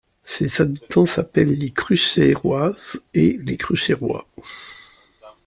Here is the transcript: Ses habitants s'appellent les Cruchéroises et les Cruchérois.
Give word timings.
Ses 0.23 0.61
habitants 0.63 1.05
s'appellent 1.05 1.59
les 1.59 1.69
Cruchéroises 1.69 3.03
et 3.13 3.37
les 3.39 3.55
Cruchérois. 3.55 4.25